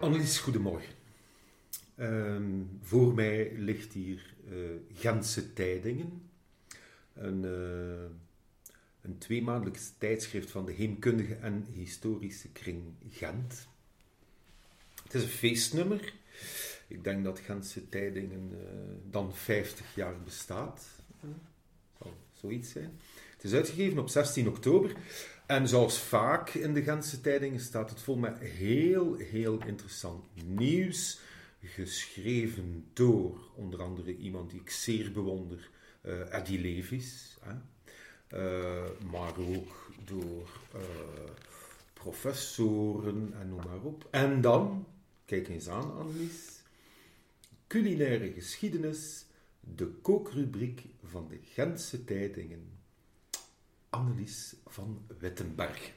[0.00, 0.94] Annelies, goedemorgen.
[1.94, 6.30] Ehm, voor mij ligt hier uh, Gentse Tijdingen,
[7.14, 8.16] een, uh,
[9.00, 13.68] een tweemaandelijks tijdschrift van de Heemkundige en Historische Kring Gent.
[15.02, 16.12] Het is een feestnummer.
[16.90, 18.58] Ik denk dat Gentse Tijdingen uh,
[19.10, 20.88] dan 50 jaar bestaat.
[21.98, 23.00] Zal zoiets zijn.
[23.32, 24.92] Het is uitgegeven op 16 oktober.
[25.46, 31.20] En zoals vaak in de Gentse tijdingen staat het vol met heel, heel interessant nieuws.
[31.62, 35.70] Geschreven door onder andere iemand die ik zeer bewonder,
[36.02, 37.38] uh, Eddie Levis.
[37.40, 37.54] Hè?
[38.38, 40.48] Uh, maar ook door
[41.92, 44.08] professoren en noem maar op.
[44.10, 44.86] En dan,
[45.24, 46.59] kijk eens aan Annelies,
[47.70, 49.26] culinaire geschiedenis,
[49.60, 52.78] de kookrubriek van de Gentse tijdingen.
[53.90, 55.92] Annelies van Wittenberg.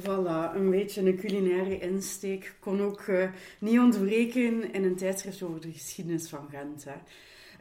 [0.00, 2.54] Voilà, een beetje een culinaire insteek.
[2.60, 6.86] Kon ook uh, niet ontbreken in een tijdschrift over de geschiedenis van Gent.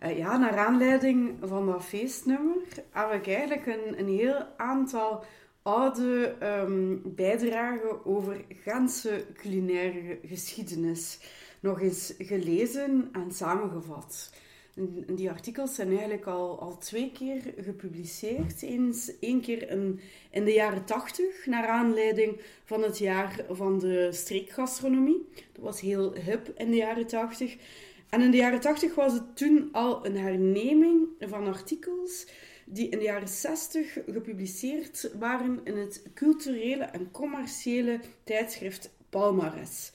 [0.04, 2.58] Uh, ja, naar aanleiding van dat feestnummer
[2.90, 5.24] heb ik eigenlijk een, een heel aantal
[5.62, 11.20] oude um, bijdragen over Gentse culinaire geschiedenis
[11.62, 14.32] nog eens gelezen en samengevat.
[14.76, 18.62] En die artikels zijn eigenlijk al, al twee keer gepubliceerd.
[18.62, 20.00] Eens één keer in,
[20.32, 25.28] in de jaren tachtig, naar aanleiding van het jaar van de streekgastronomie.
[25.52, 27.58] Dat was heel hip in de jaren tachtig.
[28.10, 32.28] En in de jaren tachtig was het toen al een herneming van artikels
[32.66, 39.92] die in de jaren 60 gepubliceerd waren in het culturele en commerciële tijdschrift Palmares.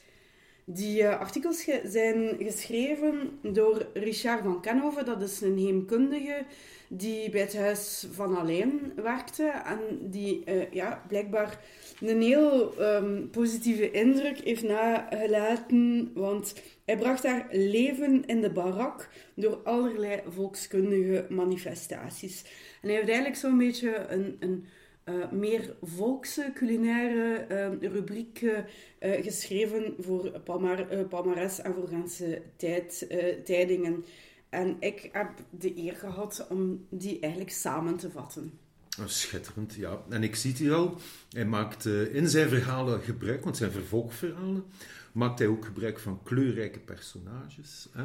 [0.68, 5.04] Die uh, artikels zijn geschreven door Richard van Kenhoven.
[5.04, 6.44] Dat is een heemkundige
[6.88, 9.44] die bij het Huis van Alleen werkte.
[9.64, 11.60] En die uh, ja, blijkbaar
[12.00, 16.10] een heel um, positieve indruk heeft nagelaten.
[16.14, 22.42] Want hij bracht daar leven in de barak door allerlei volkskundige manifestaties.
[22.82, 24.36] En hij heeft eigenlijk zo'n beetje een...
[24.40, 24.66] een
[25.08, 27.46] uh, meer volkse culinaire
[27.80, 28.58] uh, rubriek uh,
[28.98, 33.06] geschreven voor Palmar Palmares en voor Gentse tijd,
[33.44, 34.04] tijdingen.
[34.48, 38.58] En ik heb de eer gehad om die eigenlijk samen te vatten.
[39.00, 40.02] Oh, schitterend, ja.
[40.08, 40.96] En ik zie het hier al.
[41.30, 44.64] Hij maakt in zijn verhalen gebruik, want zijn vervolgverhalen,
[45.12, 47.88] maakt hij ook gebruik van kleurrijke personages.
[47.92, 48.04] Hè?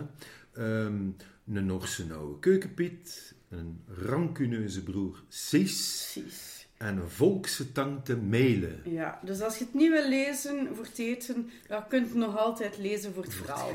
[0.86, 1.16] Um,
[1.54, 5.24] een Norse oude keukenpiet, een rancuneuze broer.
[5.30, 6.18] Cis
[6.82, 8.82] en een volkse tang te mailen.
[8.86, 12.38] Ja, dus als je het niet wil lezen voor het eten, dan kunt je nog
[12.38, 13.70] altijd lezen voor het verhaal.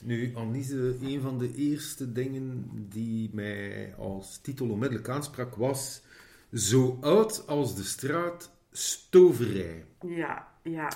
[0.00, 6.02] Nu, Annise, een van de eerste dingen die mij als titel onmiddellijk aansprak was
[6.52, 9.84] Zo oud als de straat stoverij.
[10.06, 10.88] Ja, ja.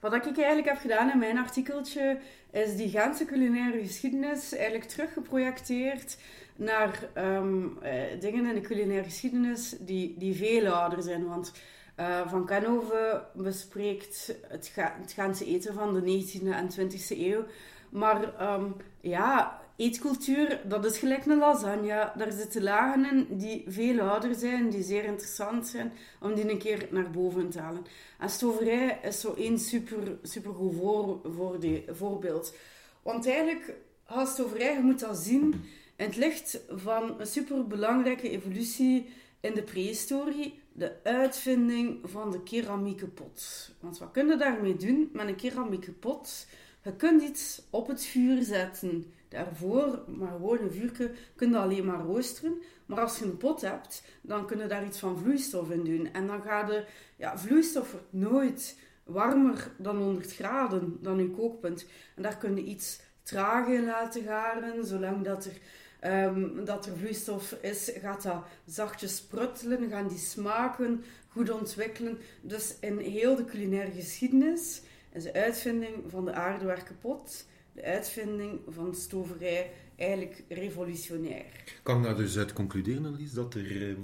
[0.00, 2.18] Wat ik eigenlijk heb gedaan in mijn artikeltje,
[2.50, 6.16] is die ganse culinaire geschiedenis eigenlijk teruggeprojecteerd
[6.56, 7.78] naar um,
[8.20, 11.26] dingen in de culinaire geschiedenis die, die veel ouder zijn.
[11.26, 11.52] Want
[12.00, 17.44] uh, Van Canove bespreekt het, het Gaanse eten van de 19e en 20e eeuw.
[17.90, 22.12] Maar um, ja, eetcultuur, dat is gelijk een lasagne.
[22.16, 26.58] Daar zitten lagen in die veel ouder zijn, die zeer interessant zijn, om die een
[26.58, 27.86] keer naar boven te halen.
[28.18, 32.54] En stoverij is zo één super, super goed voor, voor die, voorbeeld.
[33.02, 33.74] Want eigenlijk,
[34.06, 35.64] als stoverij, je moet dat zien
[36.02, 39.08] in het licht van een superbelangrijke evolutie
[39.40, 43.70] in de prehistorie, de uitvinding van de keramieke pot.
[43.80, 46.46] Want wat kun je daarmee doen met een keramieke pot?
[46.82, 49.12] Je kunt iets op het vuur zetten.
[49.28, 52.62] Daarvoor, maar gewoon een vuurke, kun je alleen maar roosteren.
[52.86, 56.12] Maar als je een pot hebt, dan kun je daar iets van vloeistof in doen.
[56.12, 56.84] En dan gaat de
[57.16, 61.86] ja, vloeistof nooit warmer dan 100 graden, dan een kookpunt.
[62.16, 65.56] En daar kun je iets trager in laten garen, zolang dat er
[66.04, 72.18] um, dat er vloeistof is, gaat dat zachtjes pruttelen, gaan die smaken goed ontwikkelen.
[72.40, 74.82] Dus in heel de culinaire geschiedenis
[75.12, 81.80] is de uitvinding van de aardewerkenpot, de uitvinding van de stoverij, eigenlijk revolutionair.
[81.82, 84.00] Kan ik daar dus uit concluderen, Annelies, dat er ehm,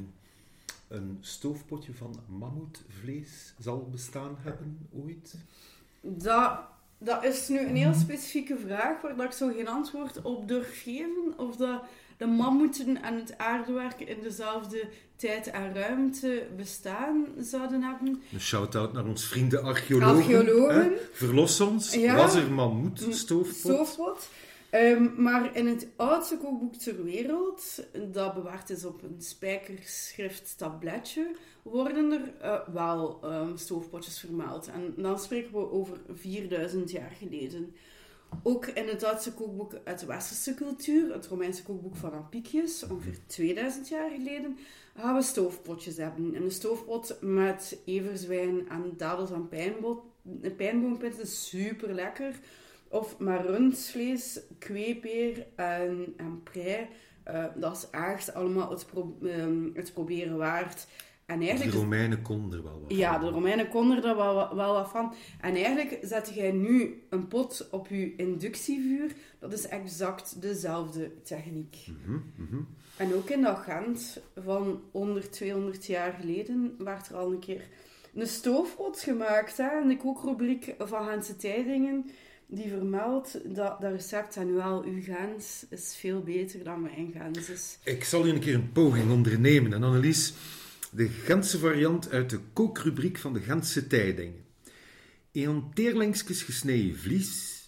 [0.89, 5.35] een stoofpotje van mammoetvlees zal bestaan hebben ooit?
[6.01, 6.61] Dat
[6.99, 11.35] dat is nu een heel specifieke vraag waar ik zo geen antwoord op durf geven.
[11.37, 11.83] Of dat
[12.17, 18.23] de mammoeten en het aardewerk in dezelfde tijd en ruimte bestaan zouden hebben.
[18.33, 20.17] Een shout-out naar ons vrienden archeologen.
[20.17, 20.93] archeologen.
[21.13, 21.97] Verlos ons.
[22.07, 23.57] Was er mammoet, stoofpot?
[23.57, 24.29] stoofpot.
[24.71, 32.13] Ehm, maar in het oudste kookboek ter wereld, dat bewaard is op een spijkerschrifttabletje, worden
[32.13, 34.69] er uh, wel um, stoofpotjes vermeld.
[34.69, 37.75] En dan spreken we over 4000 jaar geleden.
[38.43, 43.19] Ook in het Duitse kookboek uit de westerse cultuur, het Romeinse kookboek van Apicius, ongeveer
[43.27, 44.59] 2000 jaar geleden,
[44.97, 46.35] gaan we stoofpotjes hebben.
[46.35, 49.49] En een stoofpot met everzwijn en dadels en
[50.57, 52.35] pijnboompitten is super lekker.
[52.89, 56.87] Of maar rundvlees, kweepeer en, en prei.
[57.31, 60.87] Uh, dat is echt allemaal het, pro um, het proberen waard.
[61.27, 63.21] En eigenlijk, de Romeinen konden er wel wat ja, van.
[63.21, 65.15] Ja, de Romeinen konden er wel, wel wat van.
[65.41, 69.13] En eigenlijk zet jij nu een pot op je inductievuur.
[69.39, 71.87] Dat is exact dezelfde techniek.
[71.87, 77.33] Mm -hmm, En ook in dat Gent van 100, 200 jaar geleden werd er al
[77.33, 77.69] een keer
[78.15, 79.57] een stoofpot gemaakt.
[79.57, 82.11] Hè, in de kookrubriek van Gentse Tijdingen.
[82.51, 87.79] Die vermeldt dat dat recept en wel uw Gens is veel beter dan mijn is.
[87.85, 89.73] Ik zal u een keer een poging ondernemen.
[89.73, 90.35] En Annelies
[90.91, 94.45] de Gentse variant uit de kookrubriek van de Gentse Tijdingen.
[95.33, 97.63] Een teerlingsjes gesneden vlies,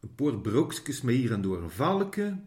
[0.00, 2.38] een paar brookjes met hier en door een valke,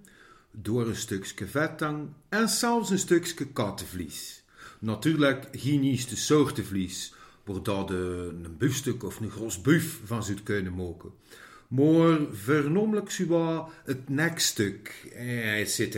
[0.52, 4.44] door een stukje vettang en zelfs een stukje kattenvlies.
[4.80, 7.14] Natuurlijk geen eerste soorten vlies,
[7.44, 11.12] waar dat een buffstuk of een gros buff van zou kunnen maken.
[11.70, 15.96] Maar vernomelijk zowel het nekstuk, etc.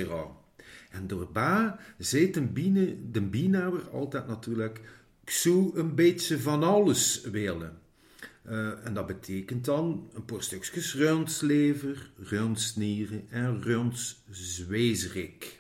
[0.92, 4.82] En doorbij zei de, biene, de bienhouwer altijd natuurlijk,
[5.26, 7.80] zou een beetje van alles willen.
[8.50, 15.60] Uh, en dat betekent dan een paar stukjes rundslever, rundsnieren en rundszwezerik.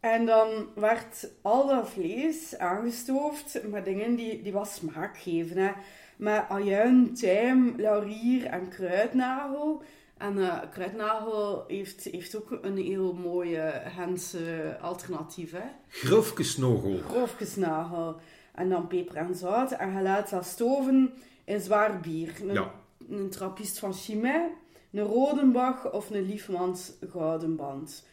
[0.00, 5.56] En dan werd al dat vlees aangestoofd met dingen die, die wat smaak geven.
[5.56, 5.70] Hè.
[6.20, 9.82] Met ajuin, tijm, laurier en kruidnagel.
[10.16, 15.52] En uh, kruidnagel heeft, heeft ook een heel mooie Hense alternatief.
[15.52, 15.68] Hè?
[15.88, 16.98] Grofkesnagel.
[17.08, 18.16] Grofkesnagel.
[18.54, 19.72] En dan peper en zout.
[19.72, 21.12] En je laat dat stoven
[21.44, 22.34] in zwaar bier.
[22.42, 22.72] Een, ja.
[23.08, 24.50] een trappist van Chimay,
[24.92, 28.04] een Rodenbach of een Liefmans Goudenband.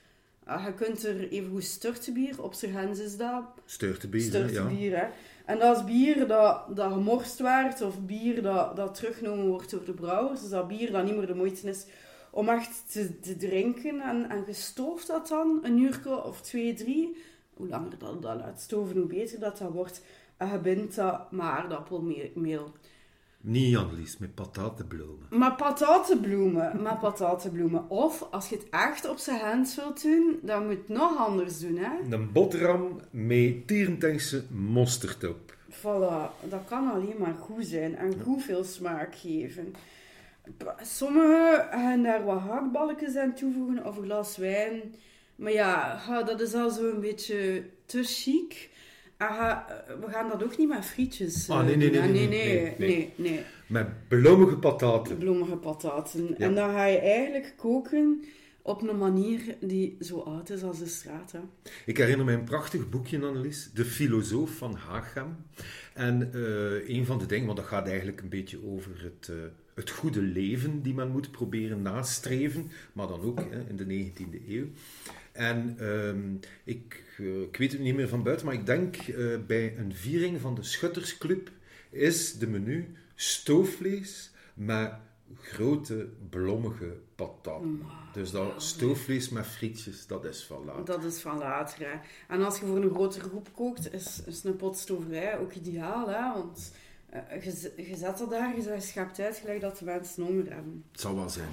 [0.48, 3.44] Uh, je kunt er even goed sturtebier, op zijn Hens is dat.
[3.65, 4.98] Sturtebier, Sturtebier, ja.
[4.98, 5.07] hè.
[5.48, 9.86] En dat is bier dat, dat gemorst werd, of bier dat, dat teruggenomen wordt door
[9.86, 10.42] de brouwers.
[10.42, 11.86] Dus dat bier dat niet meer de moeite is
[12.32, 12.92] om echt
[13.22, 14.02] te, drinken.
[14.02, 17.18] En, en gestooft dat dan, een uur of twee, drie.
[17.54, 20.02] Hoe langer dat, dat laat stoven, hoe beter dat dat wordt.
[20.38, 22.72] En je dat met aardappelmeel.
[23.42, 25.25] Niet Annelies, met patatenbloemen.
[25.30, 27.89] Met patatenbloemen, met patatenbloemen.
[27.89, 31.18] Of, als je het echt op zijn hand wilt doen, dan moet je het nog
[31.18, 32.16] anders doen, hè.
[32.16, 35.56] Een boterham met tierentengse mosterd op.
[35.72, 39.74] Voilà, dat kan alleen maar goed zijn en goed veel smaak geven.
[40.81, 44.95] Sommigen gaan daar wat hakballetjes aan toevoegen of een glas wijn.
[45.36, 48.69] Maar ja, dat is al zo'n beetje te chic.
[49.18, 49.66] Aha,
[50.02, 53.42] we gaan dat ook niet met frietjes ah, nee, nee, nee, nee, nee, nee, nee,
[53.68, 55.18] Met bloemige pataten.
[55.18, 56.38] Bloemige pataten.
[56.38, 58.24] En dan ga je eigenlijk koken
[58.62, 61.31] op een manier die zo oud is als de straat.
[61.31, 61.40] Hè.
[61.86, 65.36] Ik herinner me een prachtig boekje, Annelies, De Filosoof van Hagam.
[65.94, 69.38] En uh, een van de dingen, want dat gaat eigenlijk een beetje over het, uh,
[69.75, 74.48] het goede leven die men moet proberen nastreven, maar dan ook hè, in de 19e
[74.48, 74.66] eeuw.
[75.38, 79.38] En um, ik, uh, ik, weet het niet meer van buiten, maar ik denk uh,
[79.48, 81.50] bij een viering van de Schuttersclub
[81.89, 84.94] is de menu stoofvlees met
[85.36, 87.62] grote blommige patat.
[88.13, 90.86] dus dat stoofvlees met frietjes, dat is van later.
[90.86, 92.00] Dat is van later, hè.
[92.27, 96.10] En als je voor een grotere groep kookt, is, is een pot stoverij ook ideaal,
[96.10, 96.34] hè.
[96.34, 96.72] Want
[97.14, 100.84] je, je zet dat daar, je schept uit gelijk dat de mensen honger hebben.
[100.92, 101.50] Het zal wel zijn.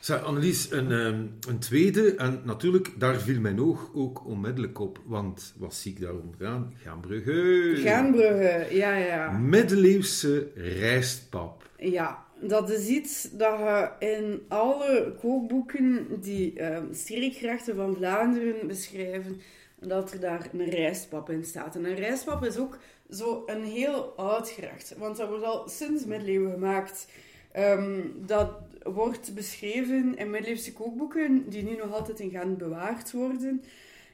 [0.00, 5.00] Zeg, Annelies, een, um, een tweede, en natuurlijk, daar viel mijn oog ook onmiddellijk op,
[5.04, 6.72] want wat zie ik daar onderaan?
[6.82, 7.72] Gaanbrugge.
[7.76, 9.30] Gaanbrugge, ja, ja.
[9.30, 11.70] Middeleeuwse rijstpap.
[11.76, 19.40] Ja, dat is iets dat je in alle kookboeken die uh, streekgerechten van Vlaanderen beschrijven,
[19.80, 21.76] dat er daar een rijstpap in staat.
[21.76, 22.78] En een rijstpap is ook
[23.10, 27.08] zo een heel oud gerecht, want dat wordt al sinds middeleeuwen gemaakt.
[27.56, 28.50] Um, dat
[28.82, 33.62] wordt beschreven in middeleeuwse kookboeken, die nu nog altijd in Gent bewaard worden.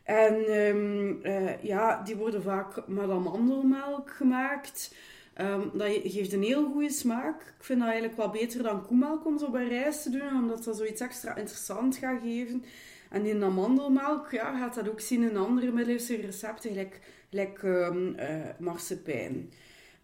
[0.02, 4.94] En um, uh, ja, die worden vaak met amandelmelk gemaakt.
[5.40, 7.40] Um, dat geeft een heel goede smaak.
[7.40, 10.64] Ik vind dat eigenlijk wel beter dan koemelk om zo bij rijst te doen, omdat
[10.64, 12.64] dat zoiets extra interessant gaat geven.
[13.10, 17.00] En in amandelmelk ja, gaat dat ook zien in andere middeleeuwse recepten, gelijk,
[17.30, 18.26] gelijk um, uh,
[18.58, 19.50] marsepein.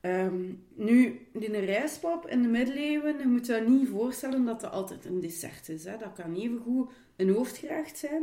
[0.00, 5.20] Ehm, nu, rijstpap in de middeleeuwen, je moet je niet voorstellen dat dat altijd een
[5.20, 5.84] dessert is.
[5.84, 5.96] Hè.
[5.96, 8.22] Dat kan evengoed een hoofdgerecht zijn.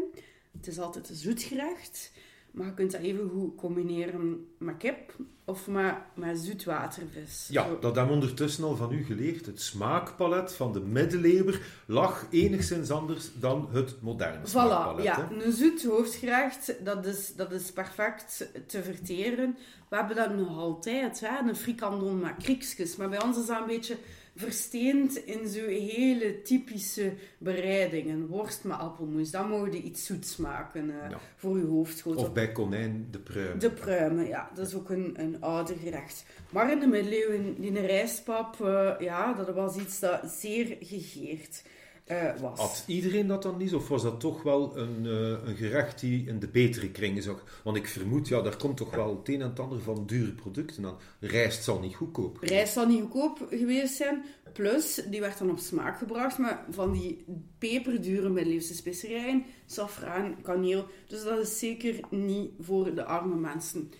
[0.57, 2.11] Het is altijd een zoetgerecht.
[2.57, 7.47] Maar je kunt dat even goed combineren met kip of met, met zoetwatervis.
[7.51, 9.45] Ja, dat hebben we ondertussen al van u geleerd.
[9.45, 15.03] Het smaakpalet van de middeleeuwer lag enigszins anders dan het moderne Voilà, smaakpalet.
[15.03, 15.27] ja.
[15.29, 15.45] hè.
[15.45, 19.57] Een zoet hoofdgerecht, dat is, dat is perfect te verteren.
[19.89, 22.95] We hebben dat nog altijd, hè, een frikandon met kriekjes.
[22.95, 23.97] Maar bij ons is dat een beetje
[24.37, 28.27] versteend in zo hele typische bereidingen.
[28.27, 31.19] Worst met appelmoes, dan mogen je iets zoets maken eh, Ja.
[31.35, 32.21] voor je hoofdschotel.
[32.21, 33.59] Of bij konijn de pruim.
[33.59, 36.25] De pruimen, ja, dat is ook een, een ouder gerecht.
[36.49, 41.63] Maar in de middeleeuwen, die rijstpap, eh, ja, dat was iets dat zeer gegeerd
[42.07, 42.59] eh, was.
[42.59, 43.73] Had iedereen dat dan niet?
[43.73, 47.61] Of was dat toch wel een, eh, een gerecht die in de betere kringen zag?
[47.63, 50.31] Want ik vermoed, ja, daar komt toch wel het een en het ander van dure
[50.31, 50.97] producten aan.
[51.19, 52.51] Rijst zal niet goedkoop zijn.
[52.51, 54.23] Rijst zal niet goedkoop geweest zijn.
[54.53, 57.25] Plus, die werd dan op smaak gebracht met van die
[57.57, 60.85] peperdure middeleeuwse specerijen, safraan, kaneel.
[61.07, 63.91] Dus dat is zeker niet voor de arme mensen.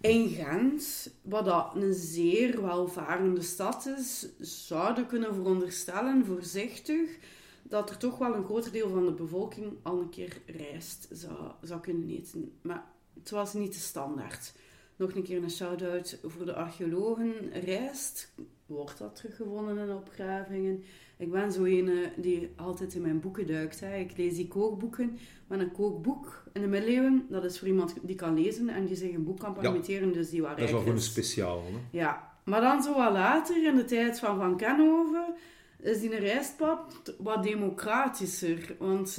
[0.00, 7.18] In Gent, wat een zeer welvarende stad is, zouden kunnen veronderstellen, voorzichtig,
[7.62, 11.52] dat er toch wel een groot deel van de bevolking al een keer rijst zou,
[11.62, 12.52] zou kunnen eten.
[12.62, 14.52] Maar het was niet de standaard.
[14.96, 17.52] Nog een keer een shout-out voor de archeologen.
[17.52, 18.32] Rijst,
[18.66, 20.84] wordt dat teruggevonden in opgravingen?
[21.20, 23.80] Ik ben zo een eh, die altijd in mijn boeken duikt.
[23.80, 23.96] Hè.
[23.96, 25.18] Ik lees die kookboeken.
[25.46, 28.96] Maar een kookboek in de middeleeuwen, dat is voor iemand die kan lezen en die
[28.96, 31.62] zich een boek kan permitteren, dus die wat Dat is wel gewoon een speciaal.
[31.62, 31.98] Hè?
[31.98, 35.34] Ja, maar dan zo wat later, in de tijd van Van Kenhoven,
[35.82, 38.74] is die rijstpap wat democratischer.
[38.78, 39.16] Want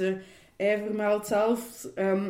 [0.57, 2.29] hij vermeldt zelf ehm,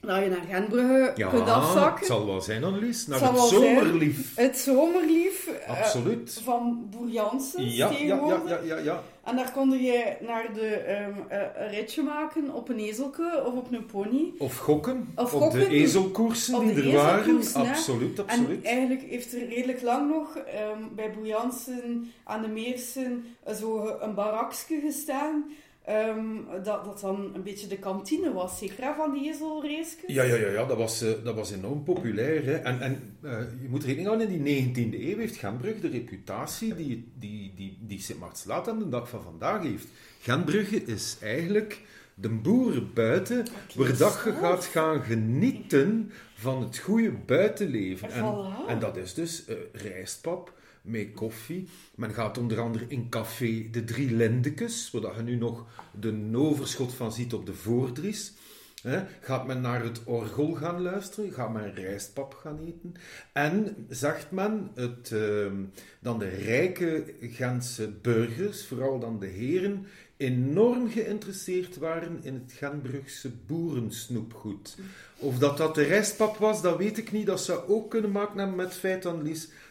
[0.00, 1.98] dat je naar Gentbrugge Ja, kunt afzakken.
[1.98, 3.06] het zal wel zijn, Annelies.
[3.06, 3.48] Naar Het zijn.
[3.62, 4.36] zomerlief.
[4.36, 6.40] Het zomerlief eh, Absoluut.
[6.44, 8.48] van Boer Janssens Ja, ja, tegenwoordig.
[8.48, 9.02] ja, ja, ja, ja.
[9.24, 13.52] En daar kon je naar de, ehm, eh, een ritje maken op een ezelke of
[13.54, 14.32] op een pony.
[14.38, 15.08] Of gokken.
[15.16, 15.58] Of op gokken.
[15.60, 17.38] de ezelkoersen Op die de er waren.
[17.40, 17.68] hè.
[17.70, 18.64] Absoluut, En absoluut.
[18.64, 23.24] eigenlijk heeft er redelijk lang nog ehm, bij Boer Janssen aan de Meersen
[23.60, 25.44] zo een barakje gestaan.
[25.90, 29.96] Ehm, dat, dat dan een beetje de kantine was, zeker hè, van die ezelraces.
[30.06, 32.44] Ja, ja, ja, ja dat, was, eh, dat was enorm populair.
[32.44, 32.54] Hè.
[32.54, 36.74] En, en eh, je moet rekening houden, in die 19e eeuw heeft Gentbrugge de reputatie
[36.74, 39.88] die, die, die, die Sint-Maartslaat aan de dag van vandaag heeft.
[40.20, 41.80] Gentbrugge is eigenlijk
[42.14, 48.10] de boeren buiten, waar dat je gaat gaan genieten van het goede buitenleven.
[48.10, 48.34] En,
[48.68, 50.52] en dat is dus eh, rijstpap
[50.90, 51.68] met koffie.
[51.94, 55.66] Men gaat onder andere in café De Drie Lindekes, waar je nu nog
[56.00, 58.32] de overschot van ziet op de Voordries.
[59.20, 62.94] Gaat men naar het orgel gaan luisteren, gaat men rijstpap gaan eten.
[63.32, 65.54] En zegt men het, ehm,
[66.00, 73.30] dan de rijke Gentse burgers, vooral dan de heren, enorm geïnteresseerd waren in het Genbrugse
[73.46, 74.78] boerensnoepgoed.
[75.18, 77.26] Of dat dat de rijstpap was, dat weet ik niet.
[77.26, 79.06] Dat zou ook kunnen maken met het feit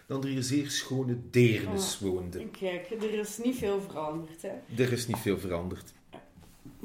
[0.10, 2.52] dan, er hier zeer schone deernis woonden.
[2.52, 4.42] Kijk, er is niet veel veranderd.
[4.42, 4.84] Hè.
[4.84, 5.94] Er is niet veel veranderd.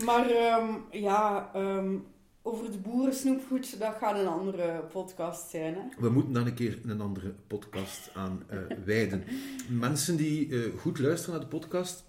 [0.04, 1.96] Maar ehm, ja, ehm,
[2.42, 5.74] over de boerensnoepgoed, dat gaat een andere podcast zijn.
[5.74, 5.80] Hè.
[5.98, 9.24] We moeten dan een keer een andere podcast aan eh, wijden.
[9.68, 12.04] Mensen die eh, goed luisteren naar de podcast,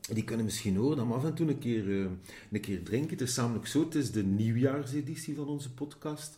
[0.00, 2.10] die kunnen misschien horen dat we af en toe een keer, eh,
[2.50, 3.10] een keer drinken.
[3.10, 6.36] Het is namelijk zo, het is de nieuwjaarseditie van onze podcast.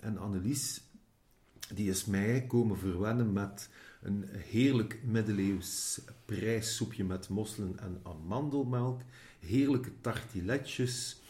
[0.00, 0.80] En Annelies,
[1.74, 3.68] die is mij komen verwennen met
[4.02, 9.00] een heerlijk middeleeuws prijssoepje met mosselen en amandelmelk.
[9.38, 11.20] Heerlijke tartiletjes.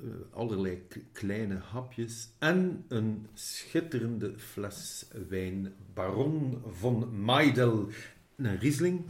[0.00, 7.88] eh, allerlei kleine hapjes en een schitterende fles wijn Baron von Maidel,
[8.36, 9.00] een Riesling.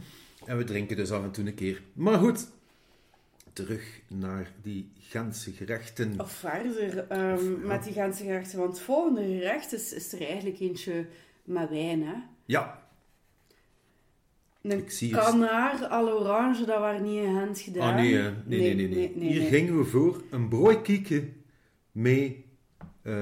[0.45, 1.81] En we drinken dus af en toe een keer.
[1.93, 2.51] Maar goed,
[3.53, 6.19] terug naar die Gentse gerechten.
[6.19, 7.57] Of verder, ehm, ja.
[7.67, 8.59] met die ganse gerechten.
[8.59, 11.05] Want het volgende gerecht is, is er eigenlijk eentje
[11.43, 12.03] met wijn.
[12.03, 12.13] Hè.
[12.45, 12.79] Ja,
[14.61, 15.23] Een Ik zie het.
[15.23, 17.89] kanaar à l'orange, dat waren niet in hand gedaan.
[17.89, 18.13] ah nee,
[18.45, 19.29] nee, nee, nee, nee.
[19.31, 21.27] Hier gingen we voor een broodkieke
[21.91, 22.31] met
[23.03, 23.13] eh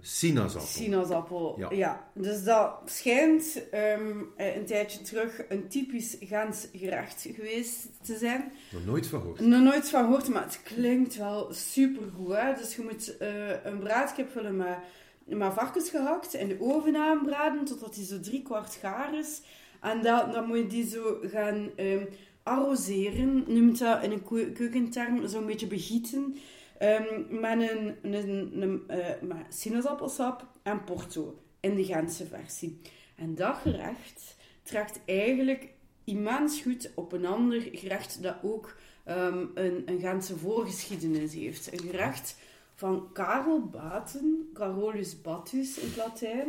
[0.00, 0.68] sinaasappel.
[0.68, 1.70] Sinaasappel, Ja.
[1.70, 2.10] ja.
[2.14, 8.52] Dus dat schijnt ehm, eh, een tijdje terug een typisch Gens gerecht geweest te zijn.
[8.72, 9.40] Nog nooit van gehoord.
[9.40, 12.34] Nog nooit van gehoord, maar het klinkt wel supergoed.
[12.36, 12.54] Hè?
[12.54, 14.76] Dus je moet eh, een braadkip vullen met,
[15.24, 19.40] met varkens gehakt in de oven aanbraden totdat die zo drie kwart gaar is.
[19.80, 22.04] En dan, dan moet je die zo gaan ehm,
[22.42, 26.36] arroseren, noemt dat in een keu- keukenterm, zo'n beetje begieten.
[26.78, 31.36] Ehm, met een, een, eh, sinaasappelsap en porto.
[31.60, 32.80] in de Gentse versie.
[33.16, 35.68] En dat gerecht trekt eigenlijk
[36.04, 38.76] immens goed op een ander gerecht dat ook
[39.08, 41.72] um, een, een Gentse voorgeschiedenis heeft.
[41.72, 42.36] Een gerecht
[42.74, 46.48] van Karel Baten, Carolus Batus in het Latijn,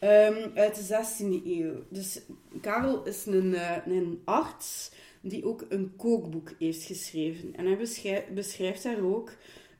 [0.00, 1.72] um, uit de 16e eeuw.
[1.88, 2.20] Dus
[2.60, 7.54] Karel is een, uh, een arts die ook een kookboek heeft geschreven.
[7.56, 9.32] En hij beschrijft, daar ook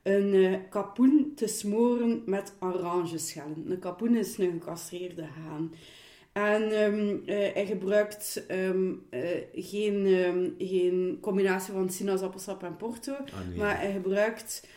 [0.03, 3.63] een uh, kapoen te smoren met orangeschellen.
[3.67, 5.73] Een kapoen is een gecastreerde haan.
[6.31, 9.21] En um, uh, hij gebruikt um, uh,
[9.53, 13.57] geen, um, geen combinatie van sinaasappelsap en porto, ah, nee.
[13.57, 14.67] maar hij gebruikt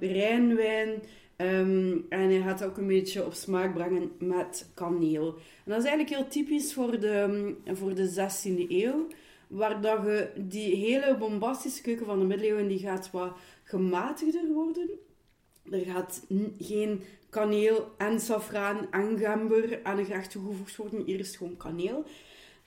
[0.00, 1.02] rijnwijn
[1.36, 5.26] en hij gaat ook een beetje op smaak brengen met kaneel.
[5.64, 9.06] En dat is eigenlijk heel typisch voor de, voor de 16e eeuw,
[9.46, 14.90] waar dat je die hele bombastische keuken van de middeleeuwen die gaat wat gematigder worden.
[15.70, 16.26] Er gaat
[16.58, 21.04] geen kaneel en safraan en gember aan een gerecht toegevoegd worden.
[21.04, 22.04] Hier is gewoon kaneel.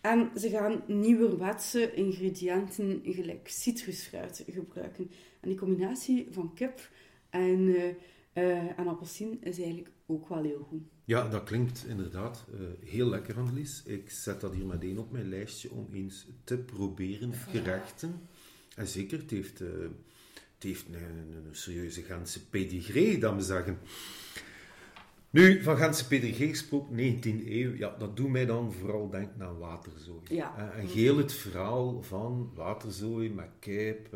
[0.01, 5.12] En ze gaan nieuwerwetse ingrediënten gelijk citrusfruit gebruiken.
[5.39, 6.89] En die combinatie van kip
[7.29, 10.83] en, uh, en appelsien is eigenlijk ook wel heel goed.
[11.09, 13.83] Ja, dat klinkt inderdaad uh, heel lekker, Annelies.
[13.85, 18.21] Ik zet dat hier meteen op mijn lijstje om eens te proberen, gerechten.
[18.75, 23.79] En zeker, het heeft, het heeft een, een, serieuze ganse pedigree, dat we zeggen.
[25.29, 29.57] Nu, van Gentse PDG gesproken, 19e eeuw, ja, dat doet mij dan vooral denken aan
[29.57, 30.21] waterzooi.
[30.29, 30.71] Ja.
[30.75, 34.09] En heel het verhaal van waterzooi met kijp,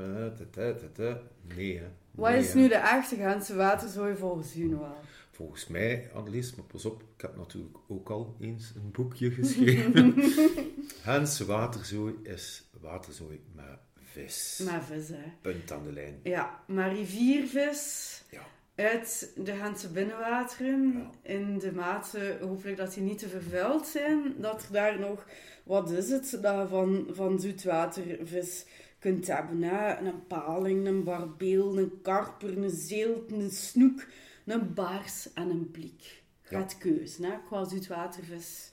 [1.56, 1.88] nee hè.
[2.12, 4.86] Wat is nu de echte Gentse waterzooi volgens u nou
[5.34, 10.14] Volgens mij, Annelies, maar pas op, ik heb natuurlijk ook al eens een boekje geschreven.
[11.04, 14.62] Gentse waterzooi is waterzooi met vis.
[14.64, 15.32] Met vis, hè.
[15.42, 16.20] Punt aan de lijn.
[16.24, 18.24] Ja, maar riviervis...
[18.30, 21.10] Ja uit de Gentse binnenwateren.
[21.22, 24.36] In de mate, hopelijk dat die niet te vervuild zijn.
[24.38, 25.26] Dat er daar nog,
[25.64, 28.66] wat is het, dat van, van zoetwatervis
[29.00, 29.62] kunt hebben.
[29.62, 29.98] Hè?
[29.98, 34.06] Een paling, een barbeel, een karper, een zeelt, een snoek,
[34.46, 36.24] een baars en een blik.
[36.42, 36.78] Gaat ja.
[36.78, 37.32] keus, hè?
[37.48, 38.72] qua zoetwatervis.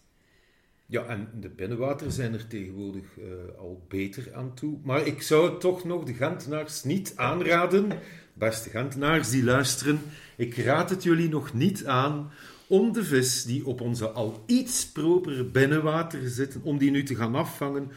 [0.86, 3.24] Ja, en de binnenwateren zijn er tegenwoordig uh,
[3.58, 4.78] al beter aan toe.
[4.82, 7.92] Maar ik zou toch nog de Gentenaars niet aanraden
[8.40, 10.00] beste Gentenaars die luisteren,
[10.36, 12.30] ik raad het jullie nog niet aan
[12.66, 17.14] om de vis die op onze al iets propere binnenwater zitten, om die nu te
[17.14, 17.90] gaan afvangen,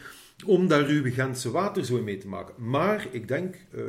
[0.46, 2.54] om daar uw Gentse waterzooi mee te maken.
[2.58, 3.82] Maar ik denk uh,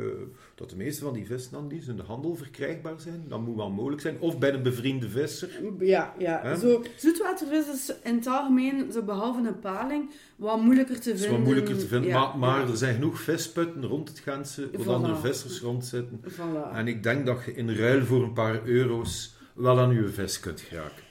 [0.54, 3.24] dat de meeste van die vissen dan die in de handel verkrijgbaar zijn.
[3.28, 4.20] Dat moet wel mogelijk zijn.
[4.20, 5.48] Of bij een bevriende visser.
[5.78, 6.54] Ja, ja.
[6.54, 11.30] Zo, zoetwatervis is in het algemeen, zo behalve een paling, wat moeilijker te vinden.
[11.30, 12.12] wat moeilijker te vinden.
[12.12, 14.88] maar, maar er zijn genoeg visputten rond het Gentse, waar voilà.
[14.88, 16.20] andere vissers rondzitten.
[16.28, 16.72] Voilà.
[16.72, 20.40] En ik denk dat je in ruil voor een paar euro's wel aan je vis
[20.40, 21.05] kunt geraken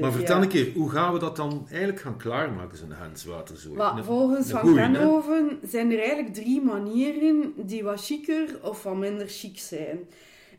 [0.00, 4.02] maar vertel een keer, hoe gaan we dat dan eigenlijk gaan klaarmaken, zo'n henswaterzooi?
[4.02, 9.58] Volgens Van Grenhoven zijn er eigenlijk drie manieren die wat chiquer of wat minder chic
[9.58, 9.98] zijn.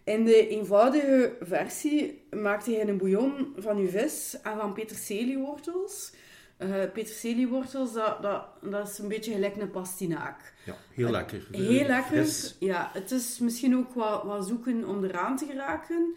[0.04, 6.14] In de eenvoudige versie maakte hij een bouillon van uw vis en van peterseliewortels.
[6.60, 10.54] Uh, peterseliewortels, dat, dat, dat is een beetje gelijk een pastinaak.
[10.66, 11.48] Ja, heel lekker.
[11.52, 12.28] Heel lekker.
[12.60, 16.16] Ja, het is misschien ook wat, wat zoeken om eraan te geraken.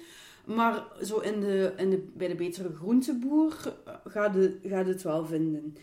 [0.54, 5.26] Maar zo in de, in de, bij de betere groenteboer gaat het, gaat het wel
[5.26, 5.76] vinden.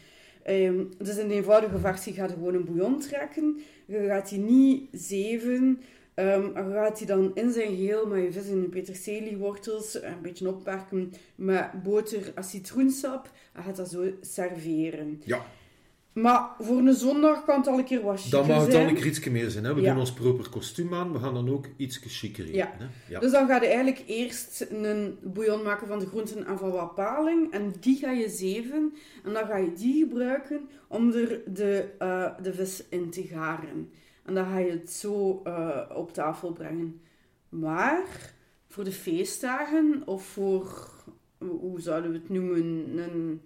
[0.49, 3.59] Um, dus in de eenvoudige versie gaat je gewoon een bouillon trekken.
[3.85, 5.79] Je gaat die niet zeven.
[6.15, 10.49] Je gaat die dan in zijn geheel met je vis en je peterseliewortels een beetje
[10.49, 13.31] opwerken met boter en citroensap.
[13.53, 15.21] En gaat dat zo serveren.
[15.25, 15.45] Ja.
[16.15, 18.81] Maar voor een zondag kan het al een keer wat chiquer Dan mag het al
[18.81, 19.63] een keer iets meer zijn.
[19.63, 19.73] Hè?
[19.73, 22.71] We doen ons proper kostuum aan, we gaan dan ook iets chiquer ja.
[23.19, 26.95] Dus dan ga je eigenlijk eerst een bouillon maken van de groenten en van wat
[26.95, 27.51] paling.
[27.51, 28.93] En die ga je zeven.
[29.23, 33.91] En dan ga je die gebruiken om er de, uh, de vis in te garen.
[34.25, 37.01] En dan ga je het zo uh, op tafel brengen.
[37.49, 38.33] Maar
[38.67, 40.89] voor de feestdagen of voor,
[41.37, 43.41] hoe zouden we het noemen, een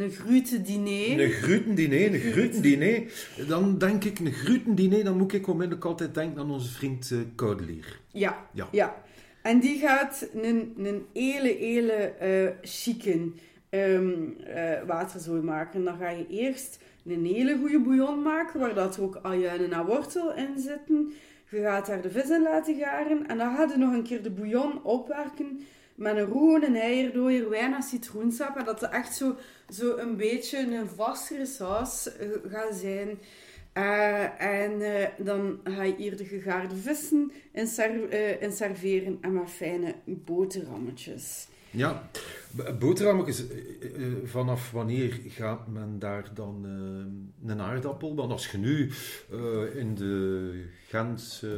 [0.00, 1.24] een grutendiner.
[1.24, 3.02] Een grutendiner, een grutendiner.
[3.46, 7.18] Dan denk ik, een grutendiner, dan moet ik onmiddellijk altijd denken aan onze vriend uh,
[7.34, 8.00] Koudelier.
[8.12, 9.02] Ja, ja, ja.
[9.42, 13.30] En die gaat een, een hele, hele uh, chique
[13.70, 15.84] um, uh, waterzooi maken.
[15.84, 19.86] Dan ga je eerst een hele goede bouillon maken, waar dat er ook ajuinen en
[19.86, 21.12] wortel in zitten.
[21.50, 23.26] Je gaat daar de vis in laten garen.
[23.26, 25.60] En dan gaat je nog een keer de bouillon opwerken
[25.98, 28.56] met een roe, een eierdooier, wijn en citroensap.
[28.56, 29.36] En dat het echt zo,
[29.68, 33.18] zo een beetje een vastere saus uh, gaat zijn.
[33.74, 39.94] Uh, en uh, dan ga je hier de gegaarde vissen in serveren en met fijne
[40.04, 41.48] boterhammetjes.
[41.70, 42.10] Ja,
[42.78, 43.44] boterhammetjes,
[44.24, 46.64] vanaf wanneer gaat men daar dan
[47.46, 48.14] een aardappel?
[48.14, 48.90] Want als je nu
[49.74, 51.56] in de Gentse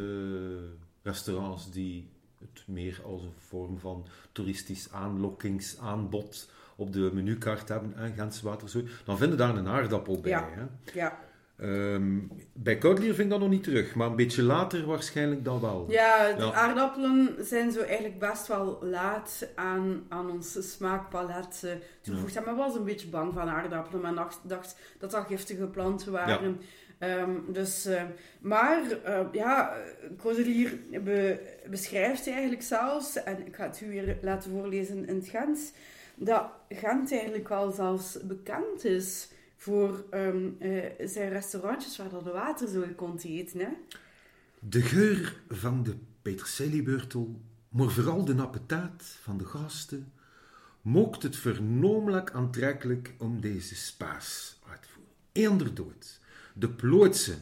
[1.02, 2.08] restaurants die
[2.40, 8.86] het meer als een vorm van toeristisch aanlokkingsaanbod op de menukaart hebben, en Gentse waterzooi,
[9.04, 10.30] dan vinden daar een aardappel bij.
[10.30, 10.48] Ja.
[10.50, 10.92] Hè?
[10.92, 11.18] ja.
[11.62, 15.60] Um, bij Koudlier vind ik dat nog niet terug, maar een beetje later waarschijnlijk dan
[15.60, 15.86] wel.
[15.88, 22.34] Ja, de aardappelen zijn zo eigenlijk best wel laat aan, aan ons smaakpalet uh, toegevoegd.
[22.34, 22.40] Ja.
[22.40, 26.60] Maar was een beetje bang van aardappelen, maar dacht, dacht dat dat giftige planten waren.
[27.02, 28.02] Um, dus, uh,
[28.40, 29.76] maar uh, ja,
[31.70, 35.72] beschrijft eigenlijk zelfs, en ik ga het u weer laten voorlezen in het Gent,
[36.14, 42.30] dat Gent eigenlijk wel zelfs bekend is voor um, uh, zijn restaurantjes waar dat de
[42.30, 43.60] water zo kon eten.
[43.60, 43.68] Hè?
[44.58, 50.12] De geur van de peterseliebeurtel, maar vooral de appetaat van de gasten,
[50.82, 55.14] mookt het vernomelijk aantrekkelijk om deze spaas uit te voeren.
[55.32, 56.19] Eender dood.
[56.60, 57.38] De plootsen,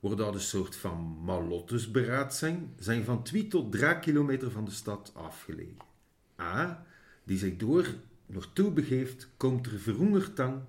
[0.00, 4.64] waar dat een soort van malottes beraad zijn, zijn van 2 tot 3 kilometer van
[4.64, 5.76] de stad afgelegen.
[6.40, 6.86] A,
[7.24, 7.86] die zich door
[8.26, 10.62] naartoe begeeft, komt er verhongertang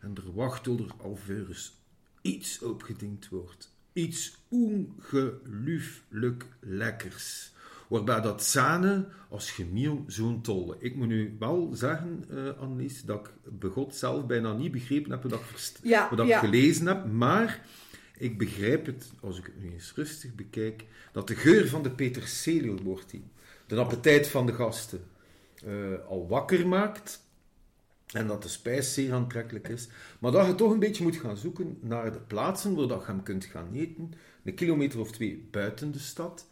[0.00, 1.78] en er wacht er alvorens
[2.22, 3.74] iets opgediend wordt.
[3.92, 7.52] Iets ongelooflijk lekkers.
[7.90, 10.76] Waarbij dat zane als gemiel zo'n tolle.
[10.78, 15.22] Ik moet nu wel zeggen, uh, Annelies, dat ik begot zelf bijna niet begrepen heb
[15.22, 15.40] wat ik,
[15.82, 16.36] ja, wat ja.
[16.36, 17.06] ik gelezen heb.
[17.12, 17.66] Maar
[18.16, 21.90] ik begrijp het, als ik het nu eens rustig bekijk, dat de geur van de
[21.90, 23.24] peterselie wordt die
[23.66, 25.04] de appetijt van de gasten
[25.64, 27.24] uh, al wakker maakt.
[28.12, 29.88] En dat de spijs zeer aantrekkelijk is.
[30.18, 33.06] Maar dat je toch een beetje moet gaan zoeken naar de plaatsen waar dat je
[33.06, 34.12] hem kunt gaan eten.
[34.44, 36.48] Een kilometer of twee buiten de stad.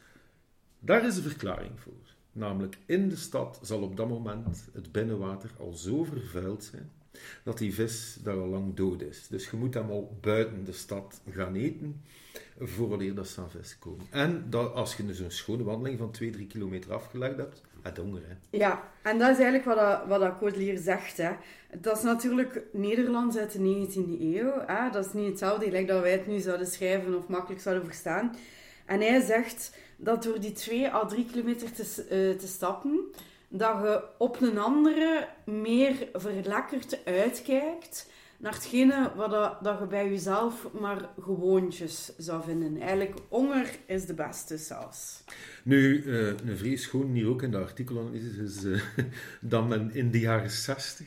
[0.79, 1.93] Daar is een verklaring voor.
[2.33, 6.91] Namelijk, in de stad zal op dat moment het binnenwater al zo vervuild zijn
[7.43, 9.27] dat die vis daar al lang dood is.
[9.29, 12.03] Dus je moet hem al buiten de stad gaan eten
[12.59, 14.07] vooraleer dat ze aan vis komen.
[14.11, 18.23] En dat, als je zo'n schone wandeling van 2, 3 kilometer afgelegd hebt, het honger.
[18.27, 18.59] Hè.
[18.59, 21.17] Ja, en dat is eigenlijk wat dat, wat zegt.
[21.17, 21.31] Hè.
[21.81, 24.53] Dat is natuurlijk Nederlands uit de 19e eeuw.
[24.67, 24.91] Hè.
[24.91, 28.37] Dat is niet hetzelfde gelijk dat wij het nu zouden schrijven of makkelijk zouden verstaan.
[28.87, 33.01] En hij zegt dat door die 2 à 3 kilometer te, uh, te stappen,
[33.49, 38.07] dat je op een andere meer verlekkerd uitkijkt
[38.39, 42.81] naar hetgene wat dat, dat je bij jezelf maar gewoontjes zou vinden.
[42.81, 45.23] Eigenlijk, honger is de beste saus.
[45.63, 48.81] Nu, uh, een vrees gewoon hier ook in de artikel is, is uh,
[49.41, 51.07] dat men in de jaren 60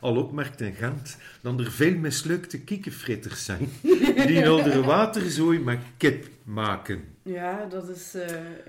[0.00, 3.68] al opmerkt in Gent dat er veel mislukte kiekenfritters zijn
[4.26, 7.13] die een oudere waterzooi met kip maken.
[7.24, 8.14] Ja, dat is...
[8.14, 8.26] Uh,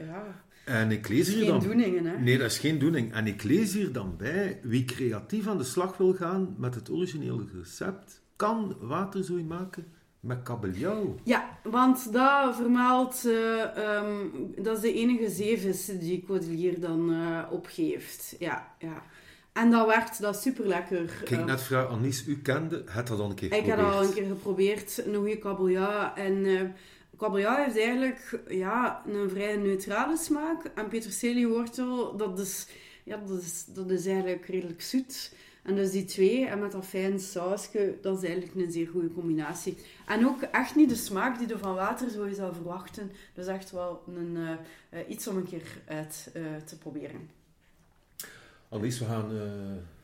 [0.08, 0.44] ja.
[0.66, 1.60] En ik lees hier geen dan...
[1.60, 2.18] doeningen, hè?
[2.18, 3.14] Nee, dat is geen doening.
[3.14, 6.90] En ik lees hier dan bij, wie creatief aan de slag wil gaan met het
[6.90, 9.86] originele recept, kan waterzooi maken
[10.20, 11.16] met kabeljauw.
[11.24, 13.24] Ja, want dat vermaalt...
[13.26, 13.62] Uh,
[14.02, 18.36] um, dat is de enige zeevis die Codelier dan uh, opgeeft.
[18.40, 19.04] Ja, ja.
[19.54, 21.10] En dat werkt, dat is super lekker.
[21.24, 23.80] Kijk, net vrouw Anis, u kende, het dat al een keer geprobeerd?
[23.80, 26.14] Ik heb dat al een keer geprobeerd, een goede kabeljauw.
[26.14, 26.62] En uh,
[27.18, 30.72] kabeljauw heeft eigenlijk ja, een vrij neutrale smaak.
[30.76, 32.68] En peterseliewortel, dat is,
[33.04, 35.34] ja, dat, is, dat is eigenlijk redelijk zoet.
[35.64, 39.14] En dus die twee, en met dat fijn sausje, dat is eigenlijk een zeer goede
[39.14, 39.78] combinatie.
[40.06, 43.12] En ook echt niet de smaak die je van water zo zou verwachten.
[43.34, 47.30] Dus echt wel een, uh, uh, iets om een keer uit uh, te proberen.
[48.70, 49.30] Annelies, we gaan,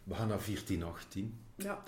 [0.03, 1.37] we gaan naar 1418.
[1.55, 1.83] Ja.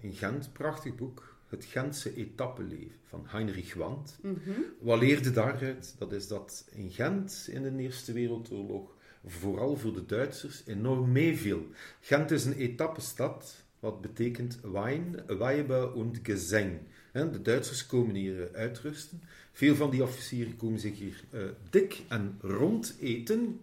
[0.00, 1.33] in Gent, prachtig boek.
[1.54, 4.18] Het Gentse etappeleven van Heinrich Wand.
[4.22, 4.64] Mm -hmm.
[4.80, 5.94] Wat leerde daaruit?
[5.98, 8.94] Dat is dat in Gent in de Eerste Wereldoorlog
[9.26, 11.66] vooral voor de Duitsers enorm meeviel.
[12.00, 16.78] Gent is een etappestad, wat betekent Wein, Weibe und Gesang.
[17.12, 19.22] De Duitsers komen hier uitrusten.
[19.52, 23.60] Veel van die officieren komen zich hier uh, dik en rond eten.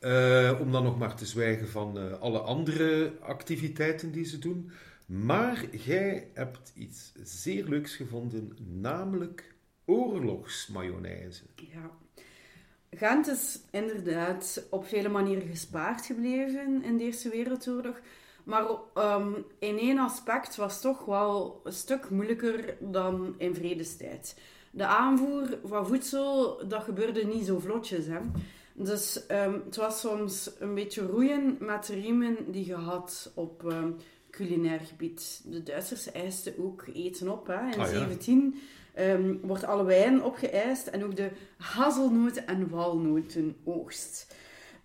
[0.00, 4.70] Uh, om dan nog maar te zwijgen van uh, alle andere activiteiten die ze doen.
[5.10, 11.42] Maar jij hebt iets zeer leuks gevonden, namelijk oorlogsmayonaise.
[11.54, 11.90] Ja.
[12.90, 18.00] Gent is inderdaad op vele manieren gespaard gebleven in de Eerste Wereldoorlog.
[18.44, 24.40] Maar um, in één aspect was toch wel een stuk moeilijker dan in vredestijd.
[24.70, 28.06] De aanvoer van voedsel, dat gebeurde niet zo vlotjes.
[28.06, 28.18] Hè?
[28.72, 33.96] Dus um, het was soms een beetje roeien met riemen die je had op um,
[34.46, 35.40] culinair gebied.
[35.44, 37.46] De Duitsers eisten ook eten op.
[37.46, 37.66] Hè?
[37.72, 37.98] In Ah, ja.
[37.98, 38.60] 17
[38.98, 44.34] um, wordt alle wijn opgeëist en ook de hazelnoten en walnoten oogst.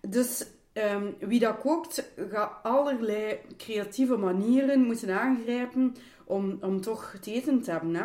[0.08, 7.26] Dus ehm, wie dat kookt, gaat allerlei creatieve manieren moeten aangrijpen om, om toch het
[7.26, 7.94] eten te hebben.
[7.94, 8.04] Hè?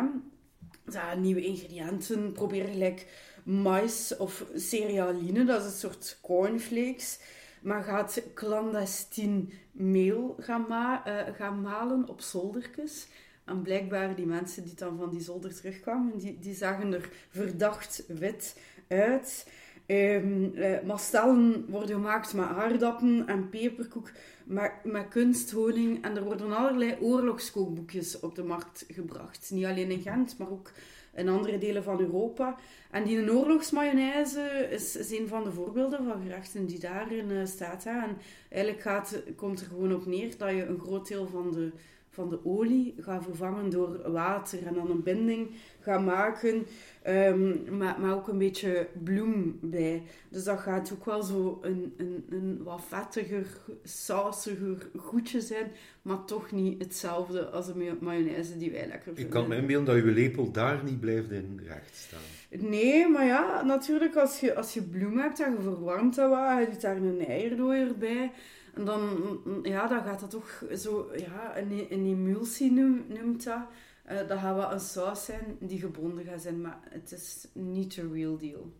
[0.92, 3.06] Ja, nieuwe ingrediënten, proberen gelijk
[3.44, 7.18] mais of cerealine, dat is een soort cornflakes.
[7.62, 13.08] Maar gaat clandestien meel uh, gaan malen op zoldertjes.
[13.44, 18.04] En blijkbaar die mensen die dan van die zolder terugkwamen, die, die zagen er verdacht
[18.06, 18.56] wit
[18.88, 19.46] uit.
[19.86, 24.10] Um, uh, mastellen worden gemaakt met aardappen en peperkoek,
[24.44, 26.04] met, met kunsthoning.
[26.04, 29.50] En er worden allerlei oorlogskookboekjes op de markt gebracht.
[29.50, 30.70] Niet alleen in Gent, maar ook
[31.14, 32.56] in andere delen van Europa.
[32.90, 37.84] En die oorlogsmayonaise is, is een van de voorbeelden van gerechten die daarin uh, staat.
[37.84, 37.90] Hè.
[37.90, 38.16] En
[38.48, 41.72] eigenlijk gaat, komt er gewoon op neer dat je een groot deel van de,
[42.12, 46.66] van de olie gaat vervangen door water en dan een binding gaat maken
[47.08, 50.02] Um, maar, maar ook een beetje bloem bij.
[50.28, 53.46] Dus dat gaat ook wel zo een, een, een wat vettiger,
[53.84, 55.70] sausiger goedje zijn,
[56.02, 59.24] maar toch niet hetzelfde als de mayonaise die wij lekker vinden.
[59.24, 62.68] Ik kan me inbeelden dat je lepel daar niet blijft in recht staan.
[62.70, 66.58] Nee, maar ja, natuurlijk als je, als je bloem hebt en je verwarmt dat wat,
[66.58, 68.32] je doet daar een eierdooier bij...
[68.74, 72.72] En dan, ja, dan gaat dat toch zo, ja, een, een emulsie
[73.08, 73.62] noemt dat.
[74.10, 77.94] Uh, dat gaat wel een saus zijn die gebonden gaat zijn, maar het is niet
[77.94, 78.72] de real deal.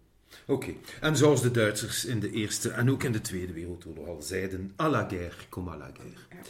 [0.47, 4.23] Oké, en zoals de Duitsers in de Eerste en ook in de Tweede Wereldoorlog al
[4.23, 6.43] zeiden, à la guerre comme à la guerre.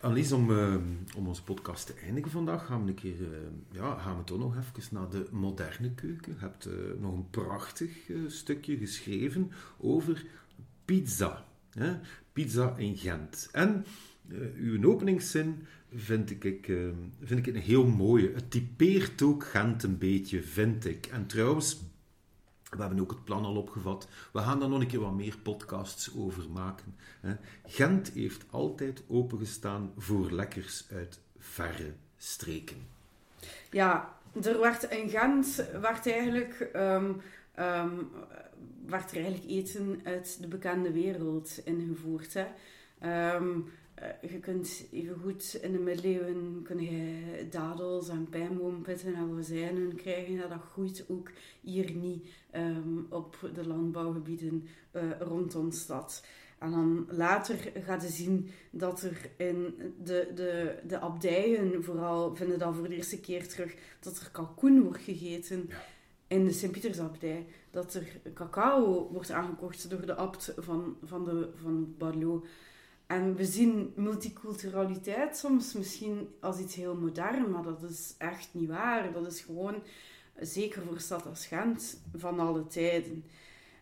[0.00, 0.74] Annelies, om, uh,
[1.16, 3.28] om onze podcast te eindigen vandaag, gaan we een keer, uh,
[3.70, 6.32] ja, gaan we toch nog even naar de moderne keuken.
[6.32, 7.90] Je hebt uh, nog een prachtig
[8.26, 10.24] stukje geschreven over
[10.84, 11.44] pizza.
[11.72, 11.98] Hè?
[12.32, 13.48] Pizza in Gent.
[13.52, 13.84] En
[14.56, 16.90] uw openingszin vind ik, uh,
[17.22, 18.32] vind ik een heel mooie.
[18.34, 21.06] Het typeert ook Gent een beetje, vind ik.
[21.06, 21.80] En trouwens,
[22.70, 24.08] we hebben ook het plan al opgevat.
[24.32, 26.94] We gaan daar nog een keer wat meer podcasts over maken.
[27.20, 27.34] Hè.
[27.66, 32.76] Gent heeft altijd opengestaan voor lekkers uit verre streken.
[33.70, 37.20] Ja, er werd in Gent werd eigenlijk, um,
[37.58, 38.10] um,
[38.86, 42.34] werd er eigenlijk eten uit de bekende wereld ingevoerd.
[42.34, 42.46] Hè.
[43.36, 43.64] Um,
[44.20, 50.34] je kunt even goed in de middeleeuwen kun je dadels en pijnboompitten en rozijnen krijgen.
[50.34, 56.24] Ja, dat groeit ook hier niet um, op de landbouwgebieden uh, rondom stad.
[56.58, 62.58] En dan later gaat je zien dat er in de, de, de abdijen vooral vinden
[62.58, 65.70] dat voor de eerste keer terug dat er kalkoen wordt gegeten.
[66.26, 67.46] In de Sint-Pietersabdij.
[67.72, 72.44] Dat er cacao wordt aangekocht door de abt van, van, de, van Barlo.
[73.06, 78.68] En we zien multiculturaliteit soms misschien als iets heel modern, maar dat is echt niet
[78.68, 79.12] waar.
[79.12, 79.82] Dat is gewoon,
[80.40, 83.24] zeker voor stad als Gent, van alle tijden.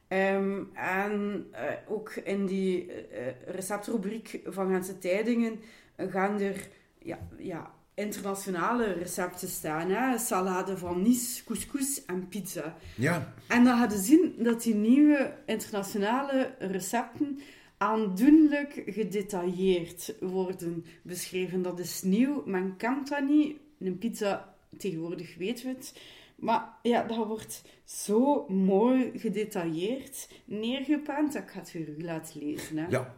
[0.08, 5.60] Um, en uh, ook in die uh, receptrubriek van Gentse Tijdingen
[5.96, 9.90] gaan er ja, ja, internationale recepten staan.
[9.90, 10.18] Hè?
[10.18, 12.76] Salade van Nice, couscous en pizza.
[12.96, 13.34] Ja.
[13.48, 17.38] En dan hadden zien dat die nieuwe internationale recepten
[17.76, 21.62] aandoenlijk gedetailleerd worden beschreven.
[21.62, 23.56] Dat is nieuw, men kent dat niet.
[23.78, 25.94] Een pizza, tegenwoordig weten we het.
[26.36, 32.40] Maar ja, dat wordt zo mooi gedetailleerd neergepend dat ik ga het voor u laten
[32.40, 32.76] lezen.
[32.76, 32.86] Hè.
[32.86, 33.14] Ja.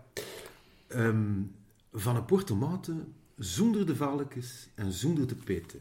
[0.88, 1.54] Um,
[1.92, 5.80] van een portomaten zonder de valkjes en zonder de peten.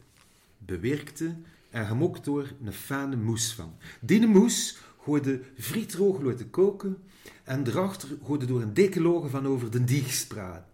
[0.57, 1.35] Bewerkte
[1.69, 3.75] en gemokt door een fijne moes van.
[3.99, 6.97] Die moes gooide frietroog te koken
[7.43, 10.65] en erachter gooide door een dikke logen van over de diegspraat.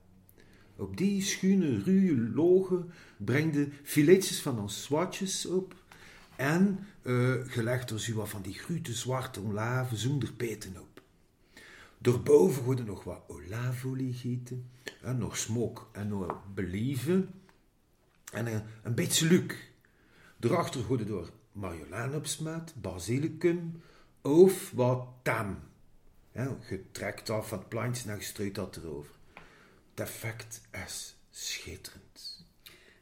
[0.75, 5.75] Op die schuine, ruwe logen brengde filetjes van ons swatjes op
[6.35, 10.86] en uh, gelegd er zo van die grote zwarte olaven zonder peten op.
[11.97, 14.69] Daarboven gooide nog wat olijfolie gieten,
[15.01, 17.29] en nog smok en nog believen
[18.33, 19.71] en een, een beetje luk.
[20.37, 23.81] Daarachter gooide door marjolein op smaat, basilicum,
[24.21, 25.59] of wat tam.
[26.31, 29.15] Ja, je trekt af van het plantje en je strooit dat erover.
[29.89, 32.45] Het effect is schitterend.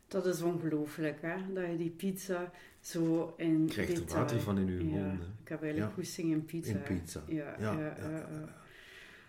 [0.07, 1.53] Dat is ongelooflijk, hè?
[1.53, 3.67] Dat je die pizza zo in...
[3.67, 5.21] Krijgt er water van in je mond.
[5.41, 5.95] Ik heb eigenlijk ja.
[5.95, 6.71] goesting in pizza.
[6.71, 7.21] In pizza.
[7.27, 8.27] Ja, ja, ja,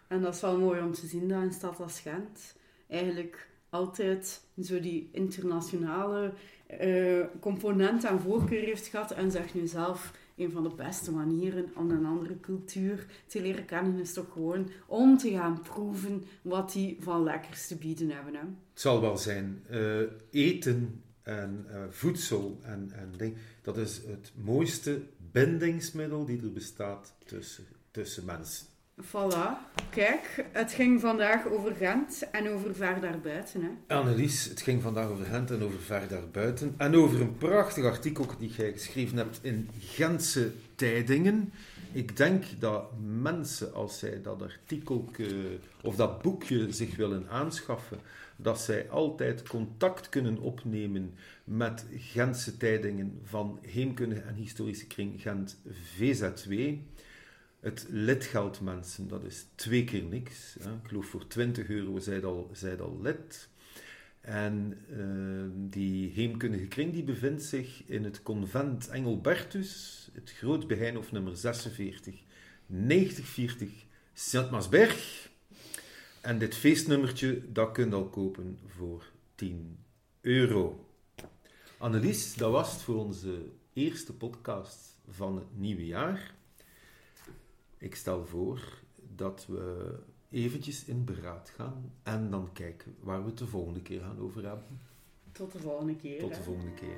[0.08, 2.54] En dat is wel mooi om te zien dat een stad als Gent
[2.88, 6.32] eigenlijk altijd zo die internationale
[6.80, 11.70] uh, component aan voorkeur heeft gehad en zegt nu zelf een van de beste manieren
[11.74, 16.72] om een andere cultuur te leren kennen is toch gewoon om te gaan proeven wat
[16.72, 18.34] die van lekkers te bieden hebben.
[18.34, 18.40] Hè?
[18.40, 19.64] Het zal wel zijn.
[19.70, 27.14] Uh, eten en uh, voedsel en, en dat is het mooiste bindingsmiddel die er bestaat
[27.24, 28.66] tussen, tussen mensen.
[29.02, 29.58] Voilà.
[29.90, 33.62] Kijk, het ging vandaag over Gent en over ver daarbuiten.
[33.62, 33.94] Hè.
[33.94, 36.74] Annelies, het ging vandaag over Gent en over ver daarbuiten.
[36.76, 41.52] En over een prachtig artikel die jij geschreven hebt in Gentse Tijdingen.
[41.92, 42.84] Ik denk dat
[43.20, 45.10] mensen, als zij dat artikel
[45.82, 47.98] of dat boekje zich willen aanschaffen,
[48.36, 55.56] dat zij altijd contact kunnen opnemen met Gentse Tijdingen van Heemkundige en Historische Kring Gent
[55.96, 56.52] VZW.
[57.66, 60.56] Het lidgeld, mensen, dat is twee keer niks.
[60.60, 60.72] Hè.
[60.72, 63.48] Ik geloof voor 20 euro zijt al, zijt al lid.
[64.20, 71.12] En uh, die heemkundige kring die bevindt zich in het convent Engelbertus, het Groot Beheinhof
[71.12, 72.14] nummer 46,
[72.66, 73.70] 9040
[74.12, 75.28] Sint-Masberg.
[76.20, 79.78] En dit feestnummertje, dat kun je al kopen voor 10
[80.20, 80.86] euro.
[81.78, 86.35] Annelies, dat was het voor onze eerste podcast van het nieuwe jaar.
[87.78, 88.82] Ik stel voor
[89.16, 89.94] dat we
[90.30, 94.44] eventjes in beraad gaan en dan kijken waar we het de volgende keer gaan over
[94.44, 94.80] hebben.
[95.32, 96.20] Tot de volgende keer.
[96.20, 96.96] Tot de volgende keer.